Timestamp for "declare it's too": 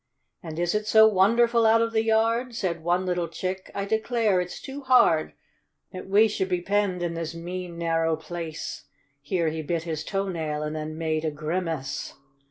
3.85-4.81